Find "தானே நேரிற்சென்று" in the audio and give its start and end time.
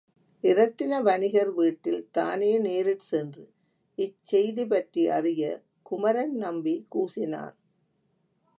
2.11-3.43